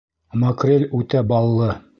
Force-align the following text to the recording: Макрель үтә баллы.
Макрель 0.43 0.87
үтә 1.01 1.25
баллы. 1.35 1.73